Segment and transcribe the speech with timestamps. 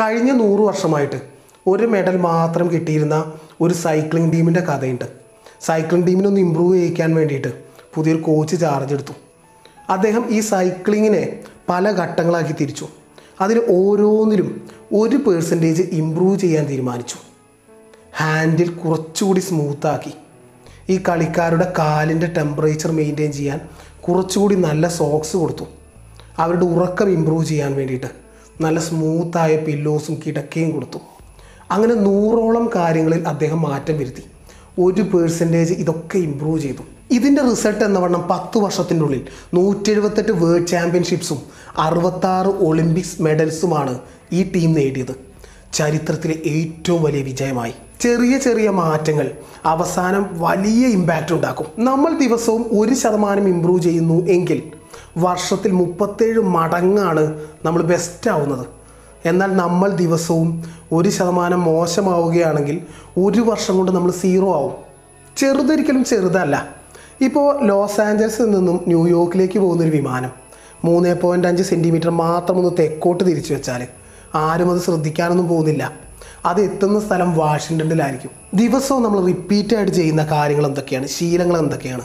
[0.00, 1.20] കഴിഞ്ഞ നൂറ് വർഷമായിട്ട്
[1.66, 5.04] ഒരു മെഡൽ മാത്രം കിട്ടിയിരുന്ന ഒരു സൈക്ലിംഗ് ടീമിന്റെ കഥയുണ്ട്.
[5.60, 7.48] സൈക്ലിംഗ് ടീമിനൊന്ന് ഇമ്പ്രൂവ് ചെയ്യിക്കാൻ വേണ്ടിയിട്ട്
[7.94, 9.12] പുതിയൊരു കോച്ച് ചാർജ് എടുത്തു.
[9.90, 11.38] അദ്ദേഹം ഈ സൈക്ലിങ്ങിനെ
[11.68, 12.88] പല ഘട്ടങ്ങളാക്കി തിരിച്ചു.
[13.40, 17.16] അതിൽ ഓരോന്നിലും ഒരു പേഴ്സന്റേജ് ഇമ്പ്രൂവ് ചെയ്യാൻ തീരുമാനിച്ചു.
[18.16, 20.14] ഹാൻഡിൽ കുറച്ചുകൂടി സ്മൂത്താക്കി
[20.92, 23.60] ഈ കളിക്കാരുടെ കാലിന്റെ ടെമ്പറേച്ചർ മെയിന്റെയിൻ ചെയ്യാൻ
[24.00, 25.64] കുറച്ചുകൂടി നല്ല സോക്സ് കൊടുത്തു.
[26.38, 28.27] അവരുടെ ഉറക്കം ഇമ്പ്രൂവ് ചെയ്യാൻ വേണ്ടിയിട്ട്.
[28.60, 30.98] നല്ല സ്മൂത്തായ പില്ലോസും കിടക്കയും കൊടുത്തു.
[31.70, 34.22] അങ്ങനെ നൂറോളം കാര്യങ്ങളിൽ അദ്ദേഹം മാറ്റം വരുത്തി.
[34.80, 36.82] ഒരു പേഴ്സന്റേജ് ഇതൊക്കെ ഇമ്പ്രൂവ് ചെയ്തു.
[37.10, 41.38] ഇതിന്റെ റിസൾട്ട് എന്ന വണ്ണം പത്ത് വർഷത്തിന്റെ ഉള്ളിൽ നൂറ്റി എഴുപത്തെട്ട് വേൾഡ് ചാമ്പ്യൻഷിപ്സും
[41.78, 43.98] അറുപത്താറ് ഒളിമ്പിക്സ് മെഡൽസുമാണ്
[44.32, 45.14] ഈ ടീം നേടിയത്.
[45.72, 47.72] ചരിത്രത്തിലെ ഏറ്റവും വലിയ വിജയമായി.
[48.00, 49.30] ചെറിയ ചെറിയ മാറ്റങ്ങൾ
[49.64, 51.66] അവസാനം വലിയ ഇമ്പാക്റ്റ് ഉണ്ടാക്കും.
[51.84, 54.62] നമ്മൾ ദിവസവും ഒരു ശതമാനം ഇമ്പ്രൂവ് ചെയ്യുന്നു എങ്കിൽ
[55.16, 58.66] വർഷത്തിൽ മുപ്പത്തേഴ് മടങ്ങാണ് നമ്മൾ ബെസ്റ്റ് ആവുന്നത്.
[59.24, 62.80] എന്നാൽ നമ്മൾ ദിവസവും ഒരു ശതമാനം മോശമാവുകയാണെങ്കിൽ
[63.18, 64.72] ഒരു വർഷം കൊണ്ട് നമ്മൾ സീറോ ആവും.
[65.36, 66.68] ചെറുതൊരിക്കലും ചെറുതല്ല.
[67.20, 70.30] ഇപ്പോൾ ലോസ് ആഞ്ചൽസിൽ നിന്നും ന്യൂയോർക്കിലേക്ക് പോകുന്നൊരു വിമാനം
[70.84, 73.86] മൂന്ന് പോയിന്റ് അഞ്ച് സെന്റിമീറ്റർ മാത്രം ഒന്ന് തെക്കോട്ട് തിരിച്ചു വെച്ചാൽ
[74.34, 75.92] ആരും അത് ശ്രദ്ധിക്കാനൊന്നും പോകുന്നില്ല.
[76.44, 78.30] അത് എത്തുന്ന സ്ഥലം വാഷിങ്ടണിലായിരിക്കും.
[78.54, 81.06] ദിവസവും നമ്മൾ റിപ്പീറ്റായിട്ട് ചെയ്യുന്ന കാര്യങ്ങൾ എന്തൊക്കെയാണ്?
[81.06, 82.02] ശീലങ്ങൾ എന്തൊക്കെയാണ്?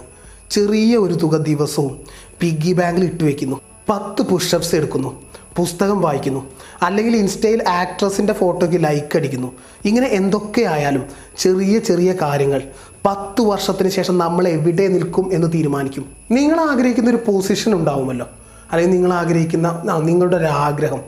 [0.49, 1.99] ചെറിയ ഒരു തുക ദിവസവും
[2.39, 3.61] പിഗ്ഗി ബാങ്കിൽ ഇട്ട് വെക്കുന്നു.
[3.89, 5.23] പത്ത് പുഷപ്സ് എടുക്കുന്നു.
[5.55, 6.51] പുസ്തകം വായിക്കുന്നു.
[6.81, 9.51] അല്ലെങ്കിൽ ഇൻസ്റ്റയിൽ ആക്ട്രസിന്റെ ഫോട്ടോയ്ക്ക് ലൈക്ക് അടിക്കുന്നു.
[9.85, 11.03] ഇങ്ങനെ എന്തൊക്കെ ആയാലും
[11.37, 12.61] ചെറിയ ചെറിയ കാര്യങ്ങൾ
[13.05, 16.05] പത്ത് വർഷത്തിന് ശേഷം നമ്മൾ എവിടെ നിൽക്കും എന്ന് തീരുമാനിക്കും.
[16.31, 18.27] നിങ്ങൾ ആഗ്രഹിക്കുന്ന ഒരു പൊസിഷൻ ഉണ്ടാവുമല്ലോ.
[18.71, 21.01] അല്ലെങ്കിൽ നിങ്ങൾ ആഗ്രഹിക്കുന്ന നിങ്ങളുടെ ഒരു ആഗ്രഹം.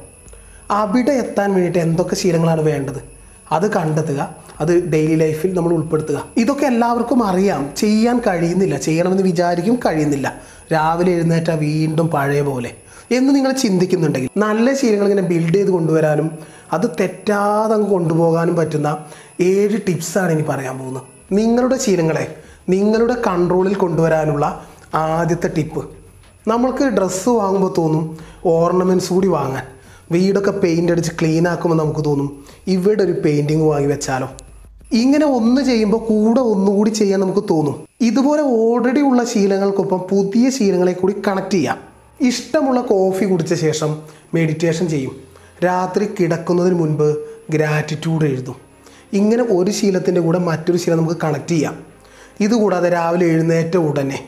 [0.71, 3.14] അവിടെ എത്താൻ വേണ്ടിയിട്ട് എന്തൊക്കെ ശീലങ്ങളാണ് വേണ്ടത്?
[3.51, 6.25] അത് കണ്ടെത്തുക അത് ഡെയിലി ലൈഫിൽ നമ്മൾ ഉൾപ്പെടുത്തുക.
[6.37, 7.69] ഇതൊക്കെ എല്ലാവർക്കും അറിയാം.
[7.77, 8.77] ചെയ്യാൻ കഴിയുന്നില്ല.
[8.77, 10.35] ചെയ്യണമെന്ന് വിചാരിക്കും കഴിയുന്നില്ല.
[10.73, 12.71] രാവിലെ എഴുന്നേറ്റ വീണ്ടും പഴയ പോലെ.
[13.11, 16.31] എന്ന് നിങ്ങൾ ചിന്തിക്കുന്നുണ്ടെങ്കിൽ നല്ല ശീലങ്ങൾ ഇങ്ങനെ ബിൽഡ് ചെയ്ത് കൊണ്ടുവരാനും
[16.73, 18.97] അത് തെറ്റാതെ അങ്ങ് കൊണ്ടുപോകാനും പറ്റുന്ന
[19.41, 21.03] ഏഴ് ടിപ്സാണ് ഇനി പറയാൻ പോകുന്നത്.
[21.31, 22.35] നിങ്ങളുടെ ശീലങ്ങളെ
[22.69, 25.89] നിങ്ങളുടെ കൺട്രോളിൽ കൊണ്ടുവരാനുള്ള ആദ്യത്തെ ടിപ്പ്
[26.47, 29.63] നമ്മൾക്ക് ഡ്രസ്സ് വാങ്ങുമ്പോൾ തോന്നും ഓർണമെന്റ്സ് കൂടി വാങ്ങാൻ.
[30.11, 34.31] വീടൊക്കെ പെയിന്റ് അടിച്ച് ക്ലീൻ ആക്കുമ്പോൾ നമുക്ക് തോന്നും ഇവിടെ ഒരു പെയിന്റിങ് വാങ്ങി വെച്ചാലോ.
[34.91, 37.87] ഇങ്ങനെ ഒന്ന് ചെയ്യുമ്പോൾ കൂടെ ഒന്നുകൂടി ചെയ്യാൻ നമുക്ക് തോന്നും.
[38.01, 41.77] ഇതുപോലെ ഓൾറെഡി ഉള്ള ശീലങ്ങൾക്കൊപ്പം പുതിയ ശീലങ്ങളെ കൂടി കണക്ട് ചെയ്യാം.
[42.21, 43.97] ഇഷ്ടമുള്ള കോഫി കുടിച്ച ശേഷം
[44.33, 45.15] മെഡിറ്റേഷൻ ചെയ്യും.
[45.65, 47.17] രാത്രി കിടക്കുന്നതിന് മുൻപ്
[47.49, 48.55] ഗ്രാറ്റിറ്റ്യൂഡ് എഴുതും.
[49.13, 51.79] ഇങ്ങനെ ഒരു ശീലത്തിന്റെ കൂടെ മറ്റൊരു ശീലം നമുക്ക് കണക്ട് ചെയ്യാം.
[52.39, 54.19] ഇതുകൂടാതെ രാവിലെ എഴുന്നേറ്റ ഉടനെ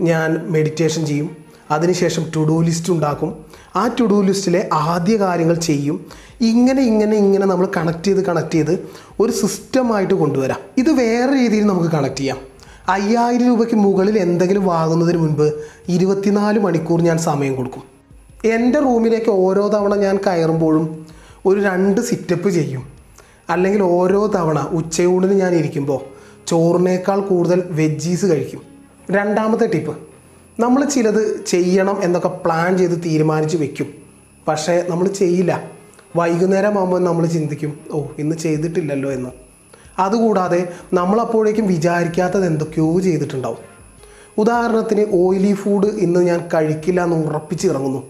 [0.00, 1.47] ഞാൻ മെഡിറ്റേഷൻ ചെയ്യും.
[1.70, 3.36] അതിനുശേഷം ടു ഡു ലിസ്റ്റ് ഉണ്ടാക്കും.
[3.76, 6.06] ആ ടു ഡു ലിസ്റ്റിലെ ആദ്യ കാര്യങ്ങൾ ചെയ്യും.
[6.40, 8.88] ഇങ്ങനെ ഇങ്ങനെ ഇങ്ങനെ നമ്മൾ കണക്ട് ചെയ്ത് കണക്ട് ചെയ്ത്
[9.20, 10.58] ഒരു സിസ്റ്റമായിട്ട് കൊണ്ടുവരാം.
[10.78, 12.36] ഇത് വേറെ രീതിയിൽ നമുക്ക് കണക്ട് ചെയ്യാം.
[12.88, 15.52] അയ്യായിരം രൂപയ്ക്ക് മുകളിൽ എന്തെങ്കിലും വാങ്ങുന്നതിന് മുൻപ്
[15.88, 17.82] ഇരുപത്തിനാല് മണിക്കൂർ ഞാൻ സമയം കൊടുക്കും.
[18.44, 21.06] എന്റെ റൂമിലേക്ക് ഓരോ തവണ ഞാൻ കയറുമ്പോഴും
[21.46, 22.82] ഒരു രണ്ട് സിറ്റപ്പ് ചെയ്യും.
[23.50, 26.00] അല്ലെങ്കിൽ ഓരോ തവണ ഉച്ചയൂണിന് ഞാൻ ഇരിക്കുമ്പോൾ
[26.46, 28.62] ചോറിനേക്കാൾ കൂടുതൽ വെജീസ് കഴിക്കും.
[29.10, 30.07] രണ്ടാമത്തെ ടിപ്പ്
[30.60, 33.86] നമ്മൾ ചിലത് ചെയ്യണം എന്നൊക്കെ പ്ലാൻ ചെയ്ത് തീരുമാനിച്ച് വെക്കും.
[34.48, 35.70] പക്ഷേ നമ്മൾ ചെയ്യില്ല.
[36.16, 39.30] വൈകുന്നേരം ആകുമ്പോൾ നമ്മൾ ചിന്തിക്കും ഓ ഇന്ന് ചെയ്തിട്ടില്ലല്ലോ എന്ന്.
[39.98, 43.56] അതുകൂടാതെ നമ്മളപ്പോഴേക്കും വിചാരിക്കാത്തത് എന്തൊക്കെയോ ചെയ്തിട്ടുണ്ടാവും.
[44.38, 48.02] ഉദാഹരണത്തിന് ഓയിലി ഫുഡ് ഇന്ന് ഞാൻ കഴിക്കില്ല എന്ന് ഉറപ്പിച്ച് ഇറങ്ങുന്നു.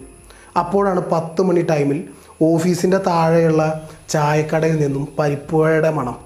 [0.58, 2.04] അപ്പോഴാണ് പത്ത് മണി ടൈമിൽ
[2.42, 6.16] ഓഫീസിന്റെ താഴെയുള്ള ചായക്കടയിൽ നിന്നും പരിപ്പുഴയുടെ മണം.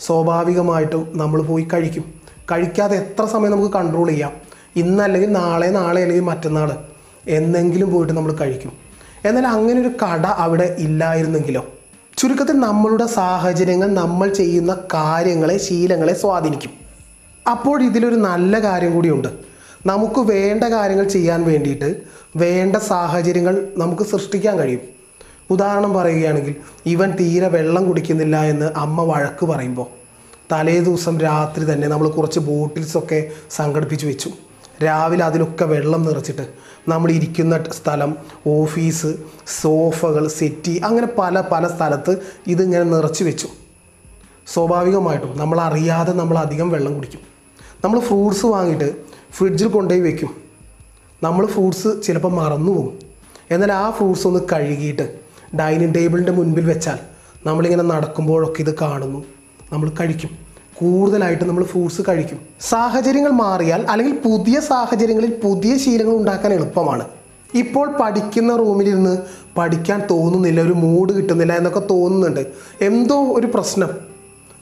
[0.00, 2.04] സ്വാഭാവികമായിട്ടും നമ്മൾ പോയി കഴിക്കും.
[2.52, 4.47] കഴിക്കാതെ എത്ര സമയം നമുക്ക് കൺട്രോൾ ചെയ്യാം?
[4.78, 6.70] ഇന്നല്ലെങ്കിൽ നാളെ നാളെ അല്ലെങ്കിൽ മറ്റന്നാൾ
[7.28, 8.72] എന്നെങ്കിലും പോയിട്ട് നമ്മൾ കഴിക്കും.
[9.24, 11.62] എന്നാൽ അങ്ങനെ ഒരു കട അവിടെ ഇല്ലായിരുന്നെങ്കിലോ?
[12.18, 16.72] ചുരുക്കത്തിൽ നമ്മളുടെ സാഹചര്യങ്ങൾ നമ്മൾ ചെയ്യുന്ന കാര്യങ്ങളെ ശീലങ്ങളെ സ്വാധീനിക്കും.
[17.50, 19.28] അപ്പോൾ ഇതിലൊരു നല്ല കാര്യം കൂടിയുണ്ട്
[19.86, 21.88] നമുക്ക് വേണ്ട കാര്യങ്ങൾ ചെയ്യാൻ വേണ്ടിയിട്ട്
[22.36, 24.80] വേണ്ട സാഹചര്യങ്ങൾ നമുക്ക് സൃഷ്ടിക്കാൻ കഴിയും.
[25.50, 26.54] ഉദാഹരണം പറയുകയാണെങ്കിൽ
[26.86, 29.86] ഇവൻ തീരെ വെള്ളം കുടിക്കുന്നില്ല എന്ന് അമ്മ വഴക്ക് പറയുമ്പോൾ
[30.52, 34.30] തലേ ദിവസം രാത്രി തന്നെ നമ്മൾ കുറച്ച് ബോട്ടിൽസൊക്കെ സംഘടിപ്പിച്ച് വെച്ചു.
[34.84, 36.48] രാവിലെ അതിലൊക്കെ വെള്ളം നിറച്ചിട്ട്
[36.88, 38.16] നമ്മൾ ഇരിക്കുന്ന സ്ഥലം
[38.46, 39.16] ഓഫീസ്
[39.60, 42.16] സോഫകൾ സെറ്റി അങ്ങനെ പല പല സ്ഥലത്ത്
[42.46, 43.48] ഇതിങ്ങനെ നിറച്ച് വെച്ചു.
[44.46, 47.20] സ്വാഭാവികമായിട്ടും നമ്മൾ അറിയാതെ നമ്മൾ അധികം വെള്ളം കുടിക്കും.
[47.84, 48.96] നമ്മൾ ഫ്രൂട്ട്സ് വാങ്ങിയിട്ട്
[49.32, 50.30] ഫ്രിഡ്ജിൽ കൊണ്ടുപോയി വെക്കും.
[51.22, 52.98] നമ്മൾ ഫ്രൂട്ട്സ് ചിലപ്പോൾ മറന്നു പോകും.
[53.50, 55.18] എന്നാൽ ആ ഫ്രൂട്ട്സ് ഒന്ന് കഴുകിയിട്ട്
[55.56, 56.98] ഡൈനിങ് ടേബിളിന്റെ മുൻപിൽ വെച്ചാൽ
[57.46, 59.24] നമ്മളിങ്ങനെ നടക്കുമ്പോഴൊക്കെ ഇത് കാണുന്നു.
[59.72, 60.47] നമ്മൾ കഴിക്കും.
[60.80, 62.40] കൂടുതലായിട്ട് നമ്മൾ ഫ്രൂട്ട്സ് കഴിക്കും.
[62.60, 67.04] സാഹചര്യങ്ങൾ മാറിയാൽ അല്ലെങ്കിൽ പുതിയ സാഹചര്യങ്ങളിൽ പുതിയ ശീലങ്ങൾ ഉണ്ടാക്കാൻ എളുപ്പമാണ്.
[67.54, 69.18] ഇപ്പോൾ പഠിക്കുന്ന റൂമിലിരുന്ന്
[69.56, 72.46] പഠിക്കാൻ തോന്നുന്നില്ല ഒരു മൂഡ് കിട്ടുന്നില്ല എന്നൊക്കെ തോന്നുന്നുണ്ട്.
[72.80, 73.88] എന്തോ ഒരു പ്രശ്നം.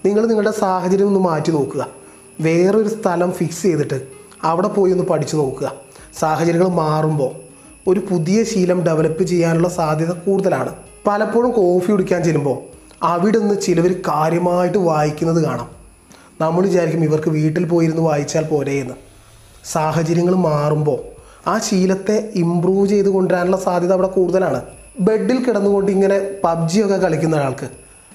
[0.04, 1.86] നിങ്ങൾ നിങ്ങളുടെ സാഹചര്യം ഒന്ന് മാറ്റി നോക്കുക.
[2.40, 4.06] വേറൊരു സ്ഥലം ഫിക്സ് ചെയ്തിട്ട്
[4.42, 5.72] അവിടെ പോയി ഒന്ന് പഠിച്ചു നോക്കുക.
[6.18, 7.30] സാഹചര്യങ്ങൾ മാറുമ്പോൾ
[7.86, 10.74] ഒരു പുതിയ ശീലം ഡെവലപ്പ് ചെയ്യാനുള്ള സാധ്യത കൂടുതലാണ്.
[11.06, 12.58] പലപ്പോഴും കോഫി കുടിക്കാൻ ചെല്ലുമ്പോൾ
[13.02, 15.76] അവിടെ നിന്ന് ചിലവർ കാര്യമായിട്ട് വായിക്കുന്നത് കാണാം.
[16.40, 18.94] നമ്മൾ വിചാരിക്കും ഇവർക്ക് വീട്ടിൽ പോയിരുന്ന് വായിച്ചാൽ പോരെ എന്ന്.
[19.64, 20.98] സാഹചര്യങ്ങൾ മാറുമ്പോൾ
[21.48, 24.62] ആ ശീലത്തെ ഇമ്പ്രൂവ് ചെയ്ത് കൊണ്ടുവരാനുള്ള സാധ്യത അവിടെ കൂടുതലാണ്.
[25.00, 27.68] ബെഡിൽ കിടന്നുകൊണ്ട് ഇങ്ങനെ പബ്ജി ഒക്കെ കളിക്കുന്ന ഒരാൾക്ക്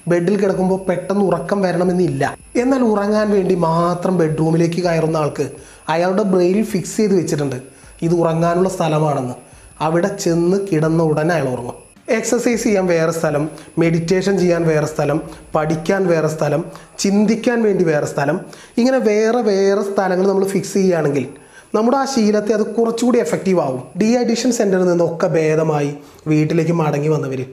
[0.07, 2.37] ബെഡിൽ കിടക്കുമ്പോൾ പെട്ടെന്ന് ഉറക്കം വരണമെന്നില്ല.
[2.55, 5.49] എന്നാൽ ഉറങ്ങാൻ വേണ്ടി മാത്രം ബെഡ്റൂമിലേക്ക് കയറുന്ന ആൾക്ക്
[5.89, 7.55] അയാളുടെ ബ്രെയിൻ ഫിക്സ് ചെയ്ത് വെച്ചിട്ടുണ്ട്.
[8.01, 9.33] ഇത് ഉറങ്ങാനുള്ള സ്ഥലമാണെന്ന്.
[9.81, 11.90] അവിടെ ചെന്ന് കിടന്ന ഉടനെ അയാൾ ഉറങ്ങും.
[12.11, 15.21] എക്സസൈസ് ചെയ്യാൻ വേറെ സ്ഥലം മെഡിറ്റേഷൻ ചെയ്യാൻ വേറെ സ്ഥലം
[15.55, 16.65] പഠിക്കാൻ വേറെ സ്ഥലം
[16.99, 18.39] ചിന്തിക്കാൻ വേണ്ടി വേറെ സ്ഥലം.
[18.77, 21.27] ഇങ്ങനെ വേറെ വേറെ സ്ഥലങ്ങൾ നമ്മൾ ഫിക്സ് ചെയ്യുകയാണെങ്കിൽ
[21.75, 23.83] നമ്മുടെ ആ ശീലത്തെ അത് കുറച്ചുകൂടി എഫക്റ്റീവ് ആവും.
[23.99, 25.95] ഡി അഡിഷൻ സെന്ററിൽ നിന്നൊക്കെ ഭേദമായി
[26.27, 27.45] വീട്ടിലേക്ക് മടങ്ങി വന്നവരിൽ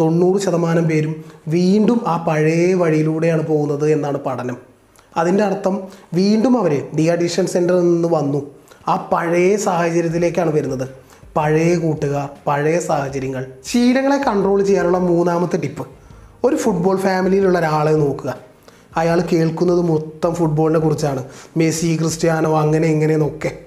[0.00, 4.56] തൊണ്ണൂറ് ശതമാനം പേരും വീണ്ടും ആ പഴയ വഴിയിലൂടെയാണ് പോകുന്നത് എന്നാണ് പഠനം.
[5.16, 8.50] അതിന്റെ അർത്ഥം വീണ്ടും അവർ ഡി അഡിഷൻ സെന്ററിൽ നിന്ന് വന്നു.
[8.88, 11.05] ആ പഴയ സാഹചര്യത്തിലേക്കാണ് വരുന്നത്.
[11.36, 15.86] പഴയ കൂട്ടുകാർ പഴയ സാഹചര്യങ്ങൾ ശീലങ്ങളെ കൺട്രോൾ ചെയ്യാനുള്ള മൂന്നാമത്തെ ടിപ്പ്
[16.44, 18.34] ഒരു ഫുട്ബോൾ ഫാമിലിയിലുള്ള ഒരാളെ നോക്കുക.
[18.96, 21.24] അയാൾ കേൾക്കുന്നത് മൊത്തം ഫുട്ബോളിനെ കുറിച്ചാണ്.
[21.56, 23.58] മെസ്സി ക്രിസ്ത്യാനോ അങ്ങനെ ഇങ്ങനെയെന്നൊക്കെ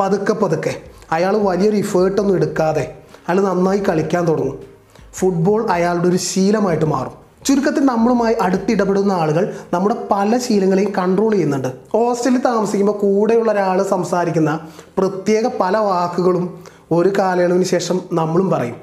[0.00, 0.74] പതുക്കെ പതുക്കെ.
[1.12, 2.94] അയാൾ വലിയൊരു ഇഫേർട്ടൊന്നും എടുക്കാതെ
[3.28, 4.58] അയാൾ നന്നായി കളിക്കാൻ തുടങ്ങും.
[5.14, 7.12] ഫുട്ബോൾ അയാളുടെ ഒരു ശീലമായിട്ട് മാറും.
[7.44, 11.68] ചുരുക്കത്തിൽ നമ്മളുമായി അടുത്തിടപെടുന്ന ആളുകൾ നമ്മുടെ പല ശീലങ്ങളെയും കൺട്രോൾ ചെയ്യുന്നുണ്ട്.
[11.92, 14.60] ഹോസ്റ്റലിൽ താമസിക്കുമ്പോൾ കൂടെയുള്ള ഒരാൾ സംസാരിക്കുന്ന
[14.98, 18.76] പ്രത്യേക പല വാക്കുകളും ഒരു കാലയളവിന് ശേഷം നമ്മളും പറയും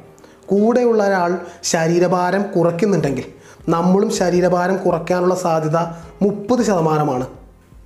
[0.46, 3.24] കൂടെയുള്ള ഒരാൾ ശരീരഭാരം കുറയ്ക്കുന്നുണ്ടെങ്കിൽ
[3.70, 5.78] നമ്മളും ശരീരഭാരം കുറയ്ക്കാനുള്ള സാധ്യത
[6.22, 7.28] മുപ്പത് ശതമാനമാണ്.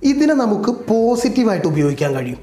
[0.02, 2.38] ഇതിനെ നമുക്ക് പോസിറ്റീവായിട്ട് ഉപയോഗിക്കാൻ കഴിയും.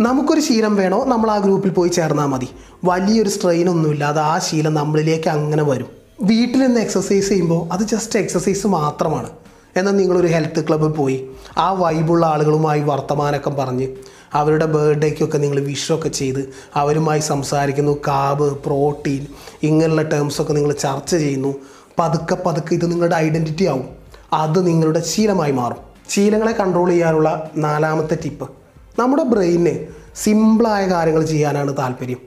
[0.00, 2.48] നമുക്കൊരു ശീലം വേണോ നമ്മൾ ആ ഗ്രൂപ്പിൽ പോയി ചേർന്നാൽ മതി.
[2.84, 5.86] വലിയൊരു സ്ട്രെയിൻ ഒന്നുമില്ലാതെ ആ ശീലം നമ്മളിലേക്ക് അങ്ങനെ വരും.
[6.22, 9.30] വീട്ടിൽ നിന്ന് എക്സസൈസ് ചെയ്യുമ്പോൾ അത് ജസ്റ്റ് എക്സസൈസ് മാത്രമാണ്.
[9.76, 13.88] എന്നാൽ നിങ്ങളൊരു ഹെൽത്ത് ക്ലബ്ബിൽ പോയി ആ വൈബുള്ള ആളുകളുമായി വർത്തമാനമൊക്കെ പറഞ്ഞ്
[14.34, 17.98] അവരുടെ ബർത്ത്ഡേക്കൊക്കെ നിങ്ങൾ വിഷൊക്കെ ചെയ്ത് അവരുമായി സംസാരിക്കുന്നു.
[18.08, 19.26] കാബ് പ്രോട്ടീൻ
[19.62, 21.54] ഇങ്ങനെയുള്ള ടേംസൊക്കെ നിങ്ങൾ ചർച്ച ചെയ്യുന്നു.
[21.98, 23.88] പതുക്കെ പതുക്കെ ഇത് നിങ്ങളുടെ ഐഡന്റിറ്റി ആവും.
[24.32, 25.76] അത് നിങ്ങളുടെ ശീലമായി മാറും.
[26.08, 28.50] ശീലങ്ങളെ കൺട്രോൾ ചെയ്യാനുള്ള നാലാമത്തെ ടിപ്പ്
[28.98, 32.18] നമ്മുടെ ബ്രെയിന് സിമ്പിളായ കാര്യങ്ങൾ ചെയ്യാനാണ് താല്പര്യം.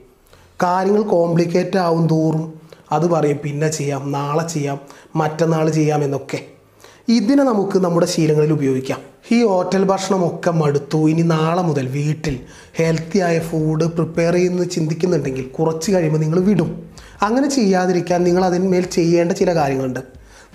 [0.62, 2.60] കാര്യങ്ങൾ കോംപ്ലിക്കേറ്റ് ആവും തോറും
[2.92, 4.80] അത് പറയും പിന്നെ ചെയ്യാം നാളെ ചെയ്യാം
[5.16, 6.40] മറ്റന്നാൾ ചെയ്യാം എന്നൊക്കെ.
[7.18, 9.00] ഇതിനെ നമുക്ക് നമ്മുടെ ശീലങ്ങളിൽ ഉപയോഗിക്കാം.
[9.32, 11.08] ഈ ഹോട്ടൽ ഭക്ഷണമൊക്കെ മടുത്തു.
[11.08, 12.40] ഇനി നാളെ മുതൽ വീട്ടിൽ
[12.78, 16.70] ഹെൽത്തി ആയ ഫുഡ് പ്രിപ്പയർ ചെയ്യുന്നത് ചിന്തിക്കുന്നുണ്ടെങ്കിൽ കുറച്ച് കഴിയുമ്പോൾ നിങ്ങൾ വിടും.
[17.22, 20.00] അങ്ങനെ ചെയ്യാതിരിക്കാൻ നിങ്ങൾ അതിന്മേൽ ചെയ്യേണ്ട ചില കാര്യങ്ങളുണ്ട്.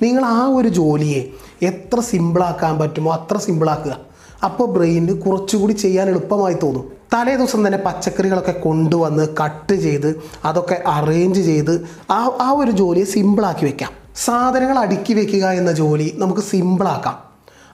[0.01, 1.21] നിങ്ങൾ ആ ഒരു ജോലിയെ
[1.61, 3.97] എത്ര സിമ്പിളാക്കാൻ പറ്റുമോ അത്ര സിമ്പിളാക്കുക
[4.43, 6.85] അപ്പോൾ ബ്രെയിനിന് കുറച്ചുകൂടി ചെയ്യാൻ എളുപ്പമായി തോന്നും.
[7.13, 10.09] തലേ ദിവസം തന്നെ പച്ചക്കറികളൊക്കെ കൊണ്ടുവന്ന് കട്ട് ചെയ്ത്
[10.45, 11.73] അതൊക്കെ അറേഞ്ച് ചെയ്ത്
[12.11, 14.04] ആ ആ ഒരു ജോലിയെ സിമ്പിളാക്കി വെക്കാം.
[14.15, 17.17] സാധനങ്ങൾ അടുക്കി വെക്കുക എന്ന ജോലി നമുക്ക് സിമ്പിളാക്കാം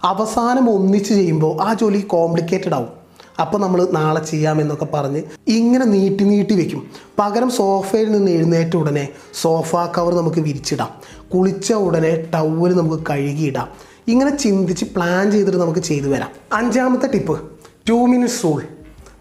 [0.04, 3.02] അവസാനം ഒന്നിച്ച് ചെയ്യുമ്പോൾ ആ ജോലി കോംപ്ലിക്കേറ്റഡ് ആവും.
[3.42, 6.92] അപ്പോൾ നമ്മൾ നാളെ ചെയ്യാമെന്നൊക്കെ പറഞ്ഞ് ഇങ്ങനെ നീട്ടി നീട്ടി വെക്കും.
[7.20, 9.10] പകരം സോഫയിൽ നിന്ന് എഴുന്നേറ്റ ഉടനെ
[9.42, 10.90] സോഫ കവർ നമുക്ക് വിരിച്ചിടാം.
[11.34, 13.70] കുളിച്ച ഉടനെ ടവൽ നമുക്ക് കഴുകിയിടാം.
[14.08, 16.30] ഇങ്ങനെ ചിന്തിച്ച് പ്ലാൻ ചെയ്തിട്ട് നമുക്ക് ചെയ്തു വരാം.
[16.54, 17.42] അഞ്ചാമത്തെ ടിപ്പ്
[17.90, 18.64] ടു മിനിറ്റ്സ് റൂൾ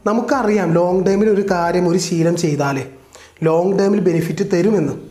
[0.06, 2.86] നമുക്കറിയാം ലോങ് ടൈമിൽ ഒരു കാര്യം ഒരു ശീലം ചെയ്താലേ
[3.42, 5.09] ലോങ് ടൈമിൽ ബെനിഫിറ്റ് തരുമെന്ന്.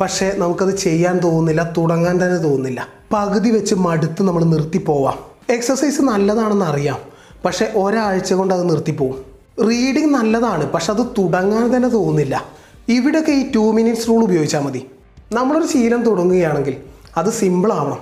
[0.00, 2.88] പക്ഷേ നമുക്കത് ചെയ്യാൻ തോന്നുന്നില്ല തുടങ്ങാൻ തന്നെ തോന്നുന്നില്ല.
[3.12, 5.18] പകുതി വെച്ച് മടുത്ത് നമ്മൾ നിർത്തിപ്പോവാം
[5.52, 6.98] എക്സസൈസ് നല്ലതാണെന്ന് അറിയാം
[7.44, 9.30] പക്ഷേ ഒരാഴ്ച കൊണ്ട് അത് നിർത്തിപ്പോവും
[9.68, 12.44] റീഡിങ് നല്ലതാണ് പക്ഷെ അത് തുടങ്ങാൻ തന്നെ തോന്നുന്നില്ല.
[12.88, 14.86] ഇവിടെയൊക്കെ ഈ ടു മിനിറ്റ്സ് റൂൾ ഉപയോഗിച്ചാൽ മതി.
[15.32, 16.76] നമ്മളൊരു ശീലം തുടങ്ങുകയാണെങ്കിൽ
[17.16, 17.98] അത് സിമ്പിൾ ആവണം.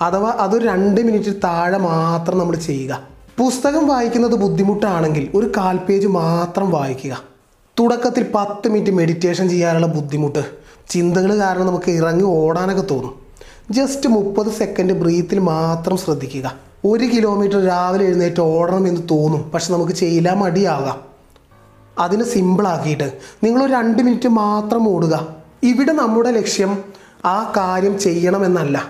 [0.00, 3.02] അഥവാ അത് രണ്ട് മിനിറ്റ് താഴെ മാത്രം നമ്മൾ ചെയ്യുക.
[3.38, 7.22] പുസ്തകം വായിക്കുന്നത് ബുദ്ധിമുട്ടാണെങ്കിൽ ഒരു കാൽ പേജ് മാത്രം വായിക്കുക.
[7.80, 10.65] തുടക്കത്തിൽ പത്ത് മിനിറ്റ് മെഡിറ്റേഷൻ ചെയ്യാനുള്ള ബുദ്ധിമുട്ട്.
[10.88, 13.14] ചിന്തകൾ കാരണം നമുക്ക് ഇറങ്ങി ഓടാനൊക്കെ തോന്നും.
[13.70, 16.54] ജസ്റ്റ് മുപ്പത് സെക്കൻഡ് ബ്രീത്തിൽ മാത്രം ശ്രദ്ധിക്കുക.
[16.84, 19.50] ഒരു കിലോമീറ്റർ രാവിലെ എഴുന്നേറ്റ് ഓടണം എന്ന് തോന്നും.
[19.50, 21.00] പക്ഷെ നമുക്ക് ചെയ്യില്ല മടിയാകാം.
[21.98, 23.12] അതിന് സിമ്പിളാക്കിയിട്ട്
[23.44, 25.36] നിങ്ങൾ രണ്ട് മിനിറ്റ് മാത്രം ഓടുക.
[25.62, 26.84] ഇവിടെ നമ്മുടെ ലക്ഷ്യം
[27.24, 28.82] ആ കാര്യം ചെയ്യണമെന്നല്ല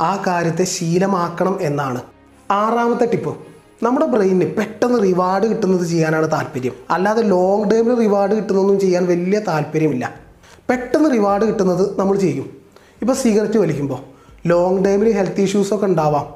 [0.00, 2.02] ആ കാര്യത്തെ ശീലമാക്കണം എന്നാണ്.
[2.50, 3.36] ആറാമത്തെ ടിപ്പ്
[3.82, 6.72] നമ്മുടെ ബ്രെയിനിന് പെട്ടെന്ന് റിവാർഡ് കിട്ടുന്നത് ചെയ്യാനാണ് താല്പര്യം.
[6.90, 10.21] അല്ലാതെ ലോങ് ടേമിൽ റിവാർഡ് കിട്ടുന്നതൊന്നും ചെയ്യാൻ വലിയ താല്പര്യമില്ല.
[10.72, 12.50] പെട്ടെന്ന് റിവാർഡ് കിട്ടുന്നത് നമ്മൾ ചെയ്യും.
[13.00, 13.98] ഇപ്പോൾ സിഗരറ്റ് വലിക്കുമ്പോൾ
[14.46, 16.26] ലോങ് ടൈമിൽ ഹെൽത്ത് ഇഷ്യൂസൊക്കെ ഉണ്ടാവാം.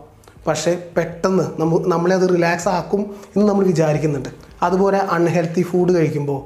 [0.46, 4.28] പക്ഷേ പെട്ടെന്ന് നമ്മൾ നമ്മളെ അത് റിലാക്സ് ആക്കും എന്ന് നമ്മൾ വിചാരിക്കുന്നുണ്ട്.
[4.62, 6.40] അതുപോലെ അൺഹെൽത്തി ഫുഡ് കഴിക്കുമ്പോൾ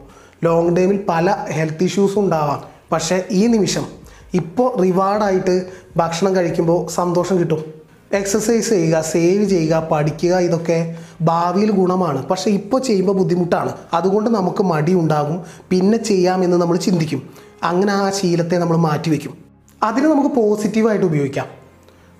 [0.44, 2.64] ലോങ് ടൈമിൽ പല ഹെൽത്ത് ഇഷ്യൂസും ഉണ്ടാവാം.
[2.92, 3.86] പക്ഷേ ഈ നിമിഷം
[4.34, 5.66] ഇപ്പോൾ റിവാർഡായിട്ട്
[5.96, 7.79] ഭക്ഷണം കഴിക്കുമ്പോൾ സന്തോഷം കിട്ടും.
[8.12, 12.26] എക്സസൈസ് ചെയ്യുക സേവ് ചെയ്യുക പഠിക്കുക ഇതൊക്കെ ഭാവിയിൽ ഗുണമാണ്.
[12.26, 13.72] പക്ഷേ ഇപ്പോൾ ചെയ്യുമ്പോൾ ബുദ്ധിമുട്ടാണ്.
[13.92, 15.44] അതുകൊണ്ട് നമുക്ക് മടി ഉണ്ടാകും.
[15.70, 17.30] പിന്നെ ചെയ്യാമെന്ന് നമ്മൾ ചിന്തിക്കും.
[17.62, 19.38] അങ്ങനെ ആ ശീലത്തെ നമ്മൾ മാറ്റിവെക്കും
[19.82, 21.46] അതിനെ നമുക്ക് പോസിറ്റീവായിട്ട് ഉപയോഗിക്കാം.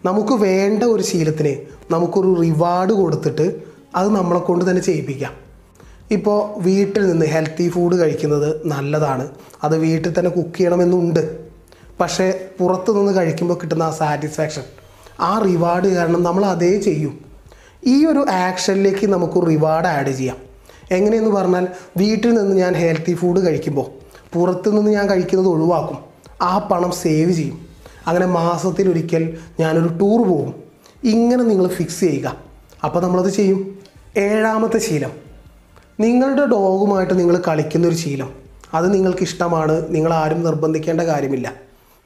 [0.05, 1.57] നമുക്ക് വേണ്ട ഒരു ശീലത്തിന്
[1.93, 3.63] നമുക്കൊരു റിവാർഡ് കൊടുത്തിട്ട്
[3.97, 5.33] അത് നമ്മളെ കൊണ്ട് തന്നെ ചെയ്യിപ്പിക്കാം.
[6.11, 9.29] ഇപ്പോൾ വീട്ടിൽ നിന്ന് ഹെൽത്തി ഫുഡ് കഴിക്കുന്നത് നല്ലതാണ്.
[9.65, 11.39] അത് വീട്ടിൽ തന്നെ കുക്ക് ചെയ്യണമെന്നുണ്ട്.
[12.01, 14.63] പക്ഷേ പുറത്തു നിന്ന് കഴിക്കുമ്പോൾ കിട്ടുന്ന ആ സാറ്റിസ്ഫാക്ഷൻ
[15.21, 17.25] ആ റിവാർഡ് കാരണം നമ്മൾ അതേ ചെയ്യും.
[17.87, 20.37] ഈ ഒരു ആക്ഷനിലേക്ക് നമുക്ക് റിവാർഡ് ആഡ് ചെയ്യാം.
[20.91, 23.87] എങ്ങനെയെന്ന് പറഞ്ഞാൽ വീട്ടിൽ നിന്ന് ഞാൻ ഹെൽത്തി ഫുഡ് കഴിക്കുമ്പോൾ
[24.33, 25.99] പുറത്തു നിന്ന് ഞാൻ കഴിക്കുന്നത് ഒഴിവാക്കും.
[26.43, 27.67] ആ പണം സേവ് ചെയ്യും.
[28.07, 30.55] അങ്ങനെ മാസത്തിലൊരിക്കൽ ഞാനൊരു ടൂർ പോകും.
[31.05, 32.37] ഇങ്ങനെ നിങ്ങൾ ഫിക്സ് ചെയ്യുക.
[32.85, 33.79] അപ്പോൾ നമ്മളത് ചെയ്യും.
[34.17, 35.11] ഏഴാമത്തെ ശീലം.
[36.01, 38.31] നിങ്ങളുടെ ഡോഗുമായിട്ട് നിങ്ങൾ കളിക്കുന്നൊരു ശീലം.
[38.75, 41.53] അത് നിങ്ങൾക്ക് ഇഷ്ടമാണ് നിങ്ങൾ ആരും നിർബന്ധിക്കേണ്ട കാര്യമില്ല.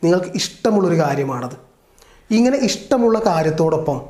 [0.05, 1.74] നിങ്ങൾക്ക് ഇഷ്ടമുള്ളൊരു കാര്യമാണത്.
[2.31, 4.01] ഇങ്ങനെ ഇഷ്ടമുള്ള കാര്യത്തോടൊപ്പം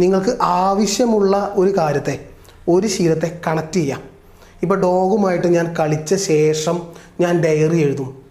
[0.00, 2.28] നിങ്ങൾക്ക് ആവശ്യമുള്ള ഒരു കാര്യത്തെ
[2.68, 4.02] ഒരു ശീലത്തെ കണക്ട് ചെയ്യാം.
[4.62, 6.82] ഇപ്പോൾ ഡോഗുമായിട്ട് ഞാൻ കളിച്ച ശേഷം
[7.20, 8.22] ഞാൻ ഡയറി എഴുതും.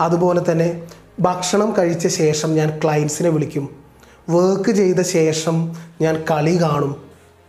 [0.00, 0.82] അതുപോലെ തന്നെ
[1.20, 3.68] ഭക്ഷണം കഴിച്ച ശേഷം ഞാൻ ക്ലയൻസിനെ വിളിക്കും.
[4.30, 6.96] വർക്ക് ചെയ്ത ശേഷം ഞാൻ കളി കാണും.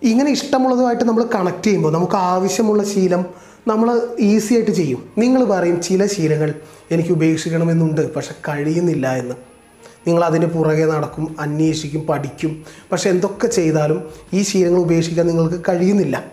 [0.03, 3.25] ഇങ്ങനെ ഇഷ്ടമുള്ളതുമായിട്ട് നമ്മൾ കണക്ട് ചെയ്യുമ്പോൾ നമുക്ക് ആവശ്യമുള്ള ശീലം
[3.67, 5.09] നമ്മൾ ഈസി ആയിട്ട് ചെയ്യും.
[5.17, 6.53] നിങ്ങൾ പറയും ചില ശീലങ്ങൾ
[6.91, 9.35] എനിക്ക് ഉപേക്ഷിക്കണമെന്നുണ്ട് പക്ഷെ കഴിയുന്നില്ല എന്ന്.
[10.07, 12.63] നിങ്ങൾ അതിന് പുറകെ നടക്കും അന്വേഷിക്കും പഠിക്കും.
[12.91, 16.25] പക്ഷെ എന്തൊക്കെ ചെയ്താലും ഈ ശീലങ്ങൾ ഉപേക്ഷിക്കാൻ നിങ്ങൾക്ക് കഴിയുന്നില്ല.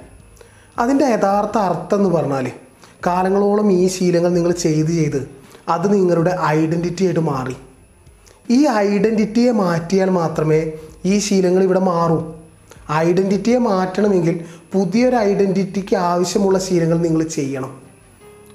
[0.79, 2.50] അതിന്റെ യഥാർത്ഥ അർത്ഥം എന്ന് പറഞ്ഞാൽ
[3.07, 5.31] കാലങ്ങളോളം ഈ ശീലങ്ങൾ നിങ്ങൾ ചെയ്ത് ചെയ്ത്
[5.69, 7.57] അത് നിങ്ങളുടെ ഐഡന്റിറ്റി ആയിട്ട് മാറി.
[8.50, 10.73] ഈ ഐഡന്റിറ്റിയെ മാറ്റിയാൽ മാത്രമേ
[11.05, 12.35] ഈ ശീലങ്ങൾ ഇവിടെ മാറൂ.
[12.93, 17.81] ഐഡന്റിറ്റിയെ മാറ്റണമെങ്കിൽ പുതിയൊരു ഐഡന്റിറ്റിക്ക് ആവശ്യമുള്ള ശീലങ്ങൾ നിങ്ങൾ ചെയ്യണം.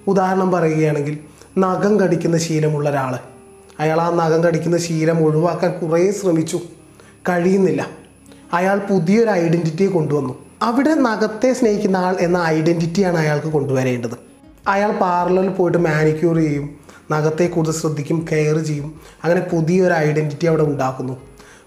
[0.07, 1.19] ഉദാഹരണം പറയുകയാണെങ്കിൽ
[1.57, 3.36] നഖം കടിക്കുന്ന ശീലമുള്ള ഒരാൾ
[3.79, 6.59] അയാൾ ആ നഖം കടിക്കുന്ന ശീലം ഒഴിവാക്കാൻ കുറേ ശ്രമിച്ചു.
[7.29, 7.87] കഴിയുന്നില്ല.
[8.53, 10.45] അയാൾ പുതിയൊരു ഐഡന്റിറ്റിയെ കൊണ്ടുവന്നു.
[10.61, 14.17] അവിടെ നഖത്തെ സ്നേഹിക്കുന്ന ആൾ എന്ന ഐഡന്റിറ്റിയാണ് അയാൾക്ക് കൊണ്ടുവരേണ്ടത്.
[14.67, 16.75] അയാൾ പാർലറിൽ പോയിട്ട് മാനിക്യൂർ ചെയ്യും
[17.11, 19.01] നഖത്തെ കൂടുതൽ ശ്രദ്ധിക്കും കെയർ ചെയ്യും.
[19.23, 21.17] അങ്ങനെ പുതിയൊരു ഐഡന്റിറ്റി അവിടെ ഉണ്ടാക്കുന്നു.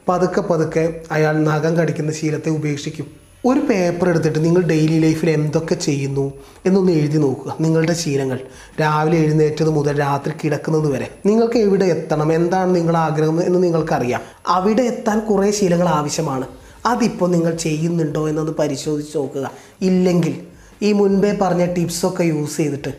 [0.09, 3.20] പതുക്കെ പതുക്കെ അയാൾ നഖം കടിക്കുന്ന ശീലത്തെ ഉപേക്ഷിക്കും.
[3.47, 6.33] ഒരു പേപ്പർ എടുത്തിട്ട് നിങ്ങൾ ഡെയിലി ലൈഫിൽ എന്തൊക്കെ ചെയ്യുന്നു
[6.67, 7.57] എന്നൊന്ന് എഴുതി നോക്കുക.
[7.61, 8.39] നിങ്ങളുടെ ശീലങ്ങൾ.
[8.81, 11.09] രാവിലെ എഴുന്നേറ്റത് മുതൽ രാത്രി കിടക്കുന്നത് വരെ.
[11.27, 12.33] നിങ്ങൾക്ക് എവിടെ എത്തണം?
[12.33, 14.21] എന്താണ് നിങ്ങളുടെ ആഗ്രഹം എന്ന് നിങ്ങൾക്കറിയാം.
[14.47, 16.47] അവിടെ എത്താൻ കുറേ ശീലങ്ങൾ ആവശ്യമാണ്.
[16.87, 19.51] അതിപ്പോൾ നിങ്ങൾ ചെയ്യുന്നുണ്ടോ എന്നൊന്ന് പരിശോധിച്ച് നോക്കുക.
[19.81, 20.41] ഇല്ലെങ്കിൽ
[20.83, 22.95] ഈ മുൻപേ പറഞ്ഞ ടിപ്സൊക്കെ യൂസ് ചെയ്തിട്ട്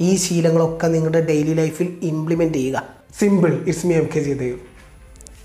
[0.00, 2.82] ഈ ശീലങ്ങളൊക്കെ നിങ്ങളുടെ ഡെയിലി ലൈഫിൽ ഇംപ്ലിമെന്റ് ചെയ്യുക.
[3.20, 4.75] Simple it's me M K ചെയ്തേവ്